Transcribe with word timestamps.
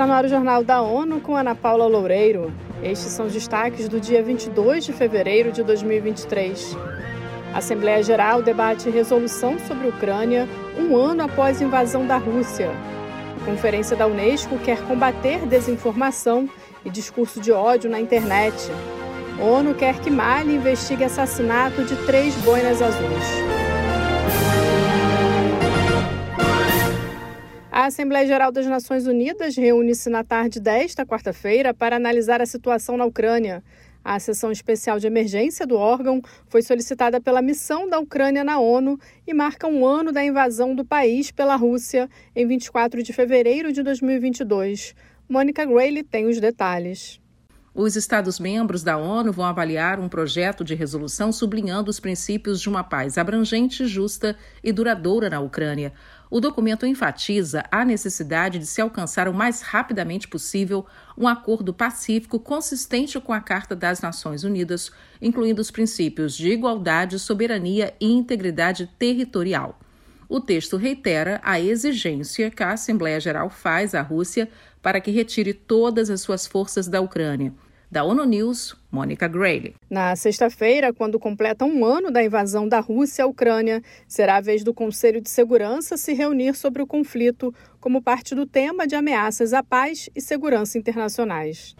Está 0.00 0.06
no 0.06 0.14
ar 0.14 0.24
o 0.24 0.28
Jornal 0.28 0.64
da 0.64 0.80
ONU 0.80 1.20
com 1.20 1.36
Ana 1.36 1.54
Paula 1.54 1.86
Loureiro. 1.86 2.50
Estes 2.82 3.12
são 3.12 3.26
os 3.26 3.34
destaques 3.34 3.86
do 3.86 4.00
dia 4.00 4.22
22 4.22 4.86
de 4.86 4.94
fevereiro 4.94 5.52
de 5.52 5.62
2023. 5.62 6.74
A 7.52 7.58
Assembleia 7.58 8.02
Geral 8.02 8.40
debate 8.40 8.88
resolução 8.88 9.58
sobre 9.58 9.84
a 9.84 9.90
Ucrânia 9.90 10.48
um 10.78 10.96
ano 10.96 11.24
após 11.24 11.60
a 11.60 11.66
invasão 11.66 12.06
da 12.06 12.16
Rússia. 12.16 12.70
A 13.42 13.44
Conferência 13.44 13.94
da 13.94 14.06
Unesco 14.06 14.56
quer 14.60 14.80
combater 14.86 15.44
desinformação 15.44 16.48
e 16.82 16.88
discurso 16.88 17.38
de 17.38 17.52
ódio 17.52 17.90
na 17.90 18.00
internet. 18.00 18.56
A 19.38 19.44
ONU 19.44 19.74
quer 19.74 20.00
que 20.00 20.10
Mali 20.10 20.54
investigue 20.54 21.04
assassinato 21.04 21.84
de 21.84 21.94
três 22.06 22.34
boinas 22.36 22.80
azuis. 22.80 23.69
A 27.80 27.86
Assembleia 27.86 28.26
Geral 28.26 28.52
das 28.52 28.66
Nações 28.66 29.06
Unidas 29.06 29.56
reúne-se 29.56 30.10
na 30.10 30.22
tarde 30.22 30.60
desta 30.60 31.06
quarta-feira 31.06 31.72
para 31.72 31.96
analisar 31.96 32.42
a 32.42 32.44
situação 32.44 32.94
na 32.94 33.06
Ucrânia. 33.06 33.64
A 34.04 34.20
sessão 34.20 34.52
especial 34.52 34.98
de 34.98 35.06
emergência 35.06 35.66
do 35.66 35.76
órgão 35.76 36.20
foi 36.46 36.60
solicitada 36.60 37.22
pela 37.22 37.40
missão 37.40 37.88
da 37.88 37.98
Ucrânia 37.98 38.44
na 38.44 38.58
ONU 38.58 39.00
e 39.26 39.32
marca 39.32 39.66
um 39.66 39.86
ano 39.86 40.12
da 40.12 40.22
invasão 40.22 40.74
do 40.74 40.84
país 40.84 41.30
pela 41.30 41.56
Rússia 41.56 42.06
em 42.36 42.46
24 42.46 43.02
de 43.02 43.14
fevereiro 43.14 43.72
de 43.72 43.82
2022. 43.82 44.94
Mônica 45.26 45.64
Grayle 45.64 46.02
tem 46.02 46.26
os 46.26 46.38
detalhes. 46.38 47.18
Os 47.72 47.94
Estados-membros 47.94 48.82
da 48.82 48.96
ONU 48.96 49.32
vão 49.32 49.44
avaliar 49.44 50.00
um 50.00 50.08
projeto 50.08 50.64
de 50.64 50.74
resolução 50.74 51.30
sublinhando 51.30 51.88
os 51.88 52.00
princípios 52.00 52.60
de 52.60 52.68
uma 52.68 52.82
paz 52.82 53.16
abrangente, 53.16 53.86
justa 53.86 54.36
e 54.62 54.72
duradoura 54.72 55.30
na 55.30 55.38
Ucrânia. 55.38 55.92
O 56.28 56.40
documento 56.40 56.84
enfatiza 56.84 57.64
a 57.70 57.84
necessidade 57.84 58.58
de 58.58 58.66
se 58.66 58.80
alcançar 58.80 59.28
o 59.28 59.34
mais 59.34 59.62
rapidamente 59.62 60.26
possível 60.26 60.84
um 61.16 61.28
acordo 61.28 61.72
pacífico 61.72 62.40
consistente 62.40 63.20
com 63.20 63.32
a 63.32 63.40
Carta 63.40 63.76
das 63.76 64.00
Nações 64.00 64.42
Unidas, 64.42 64.90
incluindo 65.22 65.62
os 65.62 65.70
princípios 65.70 66.36
de 66.36 66.50
igualdade, 66.50 67.20
soberania 67.20 67.94
e 68.00 68.10
integridade 68.10 68.90
territorial. 68.98 69.78
O 70.30 70.40
texto 70.40 70.76
reitera 70.76 71.40
a 71.42 71.60
exigência 71.60 72.52
que 72.52 72.62
a 72.62 72.70
Assembleia 72.70 73.18
Geral 73.18 73.50
faz 73.50 73.96
à 73.96 74.00
Rússia 74.00 74.48
para 74.80 75.00
que 75.00 75.10
retire 75.10 75.52
todas 75.52 76.08
as 76.08 76.20
suas 76.20 76.46
forças 76.46 76.86
da 76.86 77.00
Ucrânia 77.00 77.52
da 77.90 78.04
ONU 78.04 78.24
News, 78.24 78.76
Mônica 78.88 79.26
Grayle. 79.26 79.74
Na 79.90 80.14
sexta-feira, 80.14 80.92
quando 80.92 81.18
completa 81.18 81.64
um 81.64 81.84
ano 81.84 82.08
da 82.08 82.22
invasão 82.22 82.68
da 82.68 82.78
Rússia 82.78 83.24
à 83.24 83.26
Ucrânia, 83.26 83.82
será 84.06 84.36
a 84.36 84.40
vez 84.40 84.62
do 84.62 84.72
Conselho 84.72 85.20
de 85.20 85.28
Segurança 85.28 85.96
se 85.96 86.12
reunir 86.12 86.54
sobre 86.54 86.80
o 86.80 86.86
conflito 86.86 87.52
como 87.80 88.00
parte 88.00 88.32
do 88.32 88.46
tema 88.46 88.86
de 88.86 88.94
ameaças 88.94 89.52
à 89.52 89.60
paz 89.60 90.08
e 90.14 90.20
segurança 90.20 90.78
internacionais. 90.78 91.74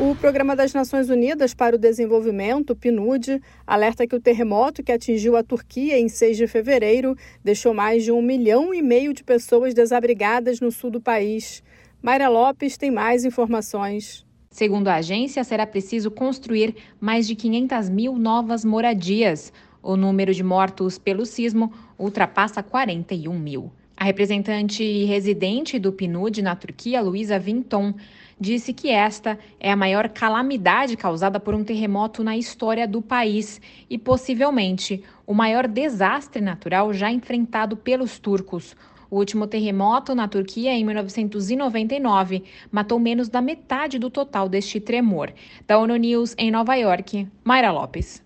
O 0.00 0.16
Programa 0.16 0.56
das 0.56 0.72
Nações 0.72 1.10
Unidas 1.10 1.52
para 1.52 1.76
o 1.76 1.78
Desenvolvimento, 1.78 2.74
PNUD, 2.74 3.42
alerta 3.66 4.06
que 4.06 4.16
o 4.16 4.20
terremoto 4.20 4.82
que 4.82 4.90
atingiu 4.90 5.36
a 5.36 5.42
Turquia 5.42 5.98
em 5.98 6.08
6 6.08 6.38
de 6.38 6.46
fevereiro 6.46 7.14
deixou 7.44 7.74
mais 7.74 8.02
de 8.02 8.10
um 8.10 8.22
milhão 8.22 8.72
e 8.72 8.80
meio 8.80 9.12
de 9.12 9.22
pessoas 9.22 9.74
desabrigadas 9.74 10.60
no 10.60 10.72
sul 10.72 10.90
do 10.90 11.00
país. 11.00 11.62
Mayra 12.00 12.28
Lopes 12.30 12.78
tem 12.78 12.90
mais 12.90 13.26
informações. 13.26 14.24
Segundo 14.50 14.88
a 14.88 14.96
agência, 14.96 15.44
será 15.44 15.66
preciso 15.66 16.10
construir 16.10 16.74
mais 16.98 17.26
de 17.26 17.36
500 17.36 17.90
mil 17.90 18.16
novas 18.18 18.64
moradias. 18.64 19.52
O 19.82 19.94
número 19.94 20.32
de 20.32 20.42
mortos 20.42 20.98
pelo 20.98 21.26
sismo 21.26 21.70
ultrapassa 21.98 22.62
41 22.62 23.38
mil. 23.38 23.70
A 24.02 24.04
representante 24.04 25.04
residente 25.04 25.78
do 25.78 25.92
PNUD 25.92 26.42
na 26.42 26.56
Turquia, 26.56 27.00
Luísa 27.00 27.38
Vinton, 27.38 27.94
disse 28.36 28.72
que 28.72 28.90
esta 28.90 29.38
é 29.60 29.70
a 29.70 29.76
maior 29.76 30.08
calamidade 30.08 30.96
causada 30.96 31.38
por 31.38 31.54
um 31.54 31.62
terremoto 31.62 32.24
na 32.24 32.36
história 32.36 32.88
do 32.88 33.00
país 33.00 33.60
e 33.88 33.96
possivelmente 33.96 35.04
o 35.24 35.32
maior 35.32 35.68
desastre 35.68 36.42
natural 36.42 36.92
já 36.92 37.12
enfrentado 37.12 37.76
pelos 37.76 38.18
turcos. 38.18 38.74
O 39.08 39.18
último 39.18 39.46
terremoto 39.46 40.16
na 40.16 40.26
Turquia, 40.26 40.72
em 40.72 40.84
1999, 40.84 42.42
matou 42.72 42.98
menos 42.98 43.28
da 43.28 43.40
metade 43.40 44.00
do 44.00 44.10
total 44.10 44.48
deste 44.48 44.80
tremor. 44.80 45.32
Da 45.64 45.78
ONU 45.78 45.94
News, 45.94 46.34
em 46.36 46.50
Nova 46.50 46.74
York, 46.74 47.28
Mayra 47.44 47.70
Lopes. 47.70 48.20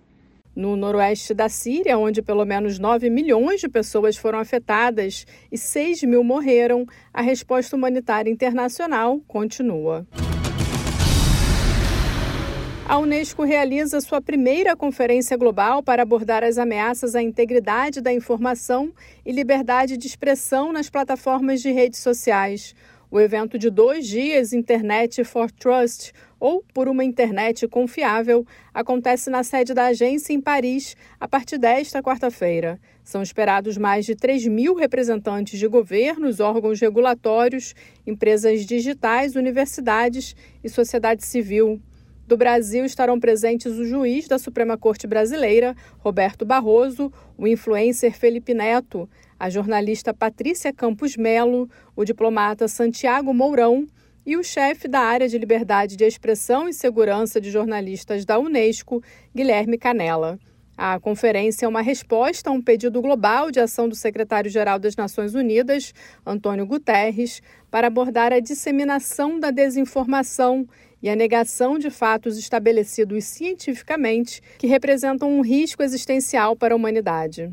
No 0.56 0.74
noroeste 0.74 1.34
da 1.34 1.50
Síria, 1.50 1.98
onde 1.98 2.22
pelo 2.22 2.46
menos 2.46 2.78
9 2.78 3.10
milhões 3.10 3.60
de 3.60 3.68
pessoas 3.68 4.16
foram 4.16 4.38
afetadas 4.38 5.26
e 5.52 5.58
6 5.58 6.04
mil 6.04 6.24
morreram, 6.24 6.86
a 7.12 7.20
resposta 7.20 7.76
humanitária 7.76 8.30
internacional 8.30 9.20
continua. 9.28 10.06
A 12.88 12.96
Unesco 12.96 13.44
realiza 13.44 14.00
sua 14.00 14.22
primeira 14.22 14.74
conferência 14.74 15.36
global 15.36 15.82
para 15.82 16.04
abordar 16.04 16.42
as 16.42 16.56
ameaças 16.56 17.14
à 17.14 17.20
integridade 17.20 18.00
da 18.00 18.10
informação 18.10 18.94
e 19.26 19.32
liberdade 19.32 19.98
de 19.98 20.06
expressão 20.06 20.72
nas 20.72 20.88
plataformas 20.88 21.60
de 21.60 21.70
redes 21.70 22.00
sociais. 22.00 22.74
O 23.10 23.20
evento 23.20 23.58
de 23.58 23.70
dois 23.70 24.06
dias, 24.06 24.52
Internet 24.52 25.22
for 25.22 25.50
Trust, 25.50 26.12
ou 26.38 26.62
Por 26.74 26.88
uma 26.88 27.04
Internet 27.04 27.66
Confiável, 27.68 28.46
acontece 28.72 29.30
na 29.30 29.42
sede 29.42 29.72
da 29.72 29.86
agência 29.86 30.32
em 30.32 30.40
Paris 30.40 30.96
a 31.18 31.26
partir 31.26 31.58
desta 31.58 32.02
quarta-feira. 32.02 32.78
São 33.02 33.22
esperados 33.22 33.78
mais 33.78 34.04
de 34.04 34.14
3 34.14 34.46
mil 34.46 34.74
representantes 34.74 35.58
de 35.58 35.66
governos, 35.66 36.40
órgãos 36.40 36.80
regulatórios, 36.80 37.74
empresas 38.06 38.66
digitais, 38.66 39.36
universidades 39.36 40.34
e 40.62 40.68
sociedade 40.68 41.24
civil. 41.24 41.80
Do 42.26 42.36
Brasil 42.36 42.84
estarão 42.84 43.20
presentes 43.20 43.78
o 43.78 43.84
juiz 43.84 44.26
da 44.26 44.36
Suprema 44.36 44.76
Corte 44.76 45.06
Brasileira, 45.06 45.76
Roberto 45.98 46.44
Barroso, 46.44 47.12
o 47.38 47.46
influencer 47.46 48.12
Felipe 48.12 48.52
Neto, 48.52 49.08
a 49.38 49.48
jornalista 49.48 50.12
Patrícia 50.12 50.72
Campos 50.72 51.16
Melo, 51.16 51.70
o 51.94 52.04
diplomata 52.04 52.66
Santiago 52.66 53.32
Mourão 53.32 53.86
e 54.26 54.36
o 54.36 54.42
chefe 54.42 54.88
da 54.88 54.98
área 54.98 55.28
de 55.28 55.38
liberdade 55.38 55.96
de 55.96 56.04
expressão 56.04 56.68
e 56.68 56.74
segurança 56.74 57.40
de 57.40 57.48
jornalistas 57.48 58.24
da 58.24 58.38
Unesco, 58.38 59.00
Guilherme 59.32 59.78
Canella. 59.78 60.36
A 60.76 61.00
conferência 61.00 61.64
é 61.64 61.68
uma 61.68 61.80
resposta 61.80 62.50
a 62.50 62.52
um 62.52 62.60
pedido 62.60 63.00
global 63.00 63.50
de 63.50 63.60
ação 63.60 63.88
do 63.88 63.94
secretário-geral 63.94 64.78
das 64.78 64.96
Nações 64.96 65.34
Unidas, 65.34 65.94
Antônio 66.26 66.66
Guterres, 66.66 67.40
para 67.70 67.86
abordar 67.86 68.32
a 68.32 68.40
disseminação 68.40 69.40
da 69.40 69.50
desinformação 69.50 70.68
e 71.00 71.08
a 71.08 71.16
negação 71.16 71.78
de 71.78 71.88
fatos 71.88 72.36
estabelecidos 72.36 73.24
cientificamente 73.24 74.42
que 74.58 74.66
representam 74.66 75.30
um 75.30 75.40
risco 75.40 75.82
existencial 75.82 76.56
para 76.56 76.74
a 76.74 76.76
humanidade. 76.76 77.50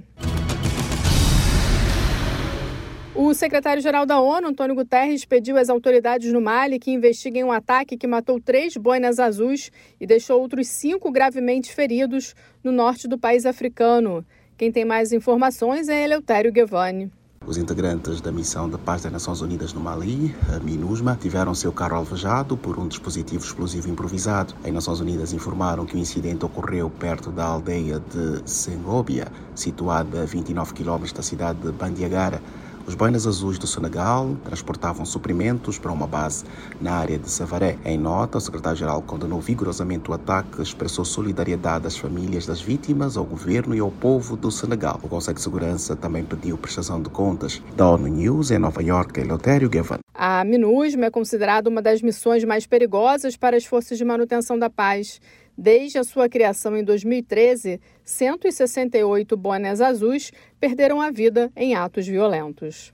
O 3.15 3.31
secretário-geral 3.35 4.07
da 4.07 4.19
ONU, 4.19 4.47
Antônio 4.47 4.75
Guterres, 4.75 5.23
pediu 5.23 5.55
às 5.55 5.69
autoridades 5.69 6.33
no 6.33 6.41
Mali 6.41 6.79
que 6.79 6.89
investiguem 6.89 7.43
um 7.43 7.51
ataque 7.51 7.95
que 7.95 8.07
matou 8.07 8.41
três 8.41 8.75
boinas 8.75 9.19
azuis 9.19 9.71
e 10.01 10.07
deixou 10.07 10.41
outros 10.41 10.67
cinco 10.67 11.11
gravemente 11.11 11.71
feridos 11.71 12.33
no 12.63 12.71
norte 12.71 13.07
do 13.07 13.15
país 13.15 13.45
africano. 13.45 14.25
Quem 14.57 14.71
tem 14.71 14.83
mais 14.83 15.11
informações 15.11 15.89
é 15.89 16.03
Eleutério 16.03 16.51
Guevani. 16.51 17.11
Os 17.45 17.57
integrantes 17.57 18.19
da 18.19 18.31
Missão 18.31 18.67
de 18.67 18.77
Paz 18.77 19.03
das 19.03 19.11
Nações 19.11 19.41
Unidas 19.41 19.73
no 19.73 19.81
Mali, 19.81 20.33
a 20.49 20.59
MINUSMA, 20.59 21.15
tiveram 21.21 21.53
seu 21.53 21.71
carro 21.71 21.97
alvejado 21.97 22.57
por 22.57 22.79
um 22.79 22.87
dispositivo 22.87 23.43
explosivo 23.43 23.89
improvisado. 23.89 24.55
As 24.63 24.71
Nações 24.71 25.01
Unidas 25.01 25.33
informaram 25.33 25.85
que 25.85 25.95
o 25.95 25.99
incidente 25.99 26.45
ocorreu 26.45 26.89
perto 26.89 27.31
da 27.31 27.43
aldeia 27.43 27.99
de 27.99 28.49
Sengobia, 28.49 29.27
situada 29.53 30.23
a 30.23 30.25
29 30.25 30.73
km 30.73 31.03
da 31.13 31.21
cidade 31.21 31.59
de 31.59 31.71
Bandiagara. 31.73 32.41
Os 32.85 32.95
boinas 32.95 33.25
azuis 33.25 33.57
do 33.57 33.65
Senegal 33.65 34.35
transportavam 34.43 35.05
suprimentos 35.05 35.79
para 35.79 35.91
uma 35.91 36.05
base 36.05 36.43
na 36.81 36.95
área 36.95 37.17
de 37.17 37.29
Savaré. 37.29 37.77
Em 37.85 37.97
nota, 37.97 38.37
o 38.37 38.41
secretário-geral 38.41 39.01
condenou 39.01 39.39
vigorosamente 39.39 40.11
o 40.11 40.13
ataque, 40.13 40.61
expressou 40.61 41.05
solidariedade 41.05 41.87
às 41.87 41.97
famílias 41.97 42.45
das 42.45 42.61
vítimas, 42.61 43.15
ao 43.15 43.23
governo 43.23 43.73
e 43.73 43.79
ao 43.79 43.89
povo 43.89 44.35
do 44.35 44.51
Senegal. 44.51 44.99
O 45.01 45.07
Conselho 45.07 45.35
de 45.35 45.41
Segurança 45.41 45.95
também 45.95 46.25
pediu 46.25 46.57
prestação 46.57 47.01
de 47.01 47.09
contas. 47.09 47.61
Da 47.75 47.87
ONU 47.87 48.07
News, 48.07 48.51
em 48.51 48.59
Nova 48.59 48.83
York, 48.83 49.17
Eleutério 49.17 49.69
Gavan. 49.69 49.99
A 50.13 50.43
MINUSMA 50.43 51.05
é 51.05 51.09
considerada 51.09 51.69
uma 51.69 51.81
das 51.81 52.01
missões 52.01 52.43
mais 52.43 52.67
perigosas 52.67 53.37
para 53.37 53.55
as 53.55 53.65
forças 53.65 53.97
de 53.97 54.05
manutenção 54.05 54.59
da 54.59 54.69
paz. 54.69 55.21
Desde 55.57 55.99
a 55.99 56.03
sua 56.03 56.27
criação 56.27 56.75
em 56.75 56.83
2013, 56.83 57.79
168 58.03 59.37
bonés 59.37 59.81
azuis 59.81 60.31
perderam 60.59 60.99
a 60.99 61.11
vida 61.11 61.51
em 61.55 61.75
atos 61.75 62.07
violentos. 62.07 62.93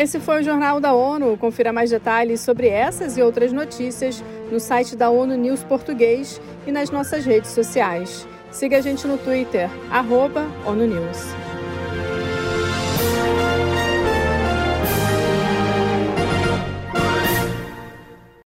Esse 0.00 0.18
foi 0.18 0.40
o 0.40 0.42
Jornal 0.42 0.80
da 0.80 0.94
ONU. 0.94 1.36
Confira 1.36 1.74
mais 1.74 1.90
detalhes 1.90 2.40
sobre 2.40 2.68
essas 2.68 3.18
e 3.18 3.22
outras 3.22 3.52
notícias 3.52 4.24
no 4.50 4.58
site 4.58 4.96
da 4.96 5.10
ONU 5.10 5.36
News 5.36 5.62
Português 5.62 6.40
e 6.66 6.72
nas 6.72 6.90
nossas 6.90 7.26
redes 7.26 7.50
sociais. 7.50 8.26
Siga 8.50 8.78
a 8.78 8.80
gente 8.80 9.06
no 9.06 9.18
Twitter, 9.18 9.68
arroba 9.90 10.46
ONU 10.66 10.86
News. 10.86 11.49